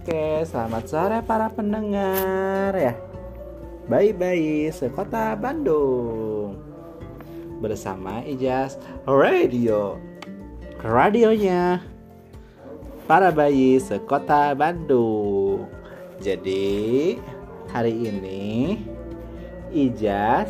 [0.00, 2.96] Oke, selamat sore para pendengar ya.
[3.84, 6.56] Bayi-bayi sekota Bandung.
[7.60, 10.00] Bersama Ijaz Radio.
[10.80, 11.84] Radionya
[13.04, 15.68] para bayi sekota Bandung.
[16.16, 17.20] Jadi,
[17.68, 18.80] hari ini
[19.68, 20.48] Ijaz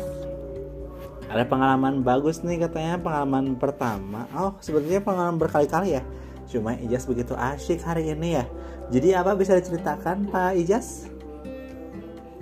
[1.27, 4.31] ada pengalaman bagus nih katanya pengalaman pertama.
[4.31, 6.07] Oh, sebetulnya pengalaman berkali-kali ya.
[6.51, 8.45] Cuma Ijaz begitu asyik hari ini ya.
[8.91, 11.07] Jadi apa bisa diceritakan Pak Ijaz?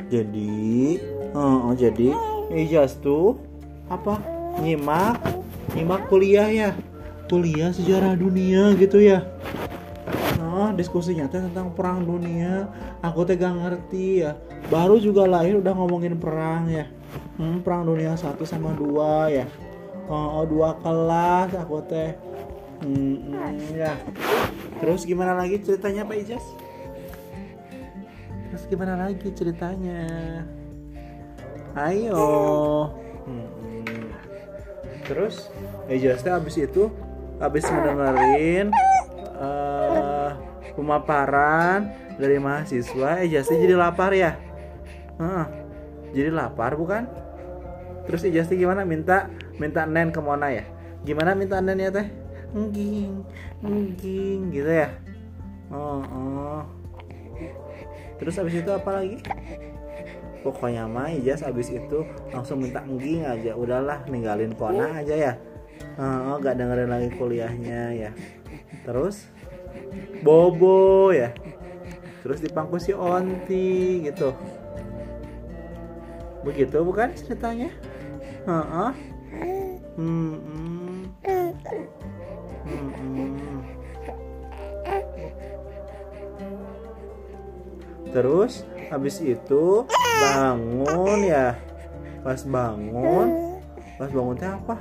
[0.09, 0.97] Jadi,
[1.37, 2.17] oh, oh jadi
[2.49, 3.37] Ijaz tuh
[3.85, 4.17] apa?
[4.65, 5.21] Nyimak,
[5.77, 6.69] nyimak kuliah ya,
[7.29, 9.29] kuliah sejarah dunia gitu ya.
[10.41, 12.65] Nah, diskusinya teh tentang perang dunia.
[13.05, 14.33] Aku teh gak ngerti ya.
[14.73, 16.89] Baru juga lahir udah ngomongin perang ya.
[17.37, 19.45] Hmm, perang dunia satu sama dua ya.
[20.09, 22.17] Oh, oh dua kelas aku teh.
[22.79, 23.93] Hmm, ya.
[24.79, 26.45] Terus gimana lagi ceritanya Pak Ijaz?
[28.49, 30.01] Terus gimana lagi ceritanya?
[31.75, 32.23] Ayo.
[33.27, 33.47] Hmm.
[35.03, 35.51] Terus
[35.89, 36.87] teh abis itu
[37.39, 38.69] abis ngedengerin
[39.39, 40.37] uh,
[40.75, 44.39] pemaparan dari mahasiswa Ijaz teh jadi lapar ya?
[45.19, 45.45] Huh,
[46.15, 47.03] jadi lapar bukan?
[48.07, 48.87] Terus Ijaz teh gimana?
[48.87, 49.27] Minta
[49.59, 50.63] minta nen ke Mona ya?
[51.03, 52.07] Gimana minta nen ya teh?
[52.49, 53.21] Engging,
[53.61, 54.89] engging gitu ya.
[55.69, 56.61] Oh, oh.
[58.17, 59.21] Terus abis itu apa lagi?
[60.41, 63.53] Pokoknya mah Ijaz abis itu langsung minta engging aja.
[63.53, 65.33] Udahlah ninggalin Kona aja ya.
[65.99, 68.11] Oh, oh, gak dengerin lagi kuliahnya ya.
[68.81, 69.29] Terus
[70.25, 71.29] Bobo ya.
[72.25, 74.33] Terus dipangku si Onti gitu.
[76.41, 77.69] Begitu bukan ceritanya?
[78.47, 78.91] Heeh.
[79.99, 80.59] Hmm, hmm.
[80.78, 80.78] Hmm,
[88.09, 89.85] Terus habis itu
[90.21, 91.55] bangun ya.
[92.25, 93.59] Pas bangun,
[93.95, 94.75] pas bangun teh apa?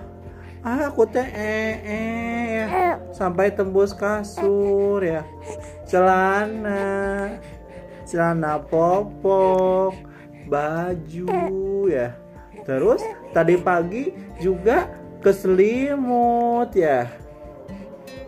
[0.59, 2.67] Ah, aku teh eh, eh ya.
[3.15, 5.22] Sampai tembus kasur ya.
[5.87, 7.38] Celana.
[8.09, 9.94] Celana popok,
[10.50, 11.28] baju
[11.87, 12.17] ya.
[12.67, 13.00] Terus
[13.33, 14.88] tadi pagi juga
[15.19, 17.11] keselimut ya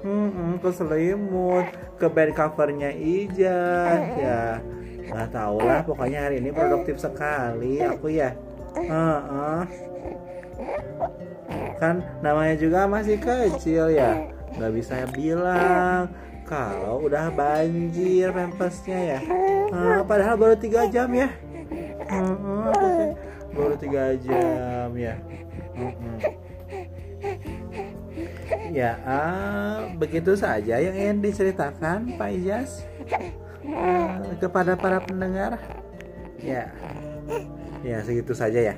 [0.02, 1.66] hmm, keselimut
[2.00, 4.42] ke bed covernya Ijaz ya
[5.10, 8.30] nggak tahu lah pokoknya hari ini produktif sekali aku ya.
[8.70, 9.62] Uh -uh.
[11.82, 14.30] kan namanya juga masih kecil ya.
[14.54, 16.14] Nggak bisa bilang
[16.46, 19.20] kalau udah banjir pempesnya ya.
[19.70, 21.30] Uh, padahal baru tiga jam ya.
[22.10, 23.04] Uh -uh,
[23.54, 25.14] baru tiga jam ya.
[25.74, 26.18] Uh -uh.
[28.70, 32.86] Ya, uh, begitu saja yang ingin diceritakan Pak Ijaz.
[33.10, 33.49] uh,
[34.38, 35.60] kepada para pendengar.
[36.40, 36.72] Ya,
[37.84, 38.76] ya segitu saja ya.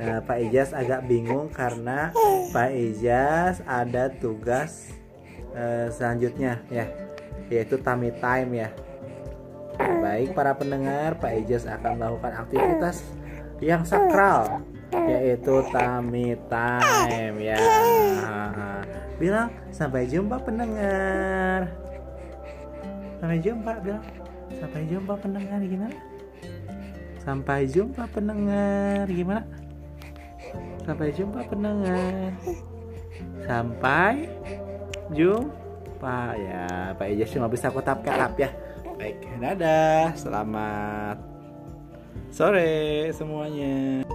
[0.00, 2.08] Nah, Pak Ijaz agak bingung karena
[2.56, 4.88] Pak Ijaz ada tugas
[5.52, 6.88] uh, selanjutnya ya,
[7.52, 8.68] yaitu tummy time ya.
[9.80, 13.04] Baik para pendengar, Pak Ijaz akan melakukan aktivitas
[13.60, 17.60] yang sakral yaitu tummy time ya
[19.20, 21.68] bilang sampai jumpa pendengar
[23.20, 24.04] sampai jumpa bilang
[24.58, 25.60] sampai jumpa pendengar.
[25.62, 25.96] Gimana?
[27.20, 29.04] Sampai jumpa pendengar.
[29.06, 29.42] Gimana?
[30.82, 32.32] Sampai jumpa pendengar.
[33.44, 34.14] Sampai
[35.12, 36.18] jumpa.
[36.34, 38.50] Ya Pak Ijaz cuma bisa kotap kelap ya.
[38.96, 40.16] Baik dadah.
[40.16, 41.30] Selamat
[42.30, 44.06] sore semuanya